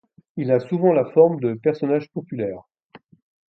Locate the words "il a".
0.35-0.59